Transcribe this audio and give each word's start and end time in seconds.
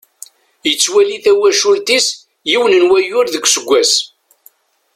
Yettwali 0.67 1.17
tawacult-is 1.23 2.07
yiwen 2.49 2.73
n 2.77 2.87
wayyur 2.89 3.25
deg 3.29 3.45
useggas. 3.45 3.93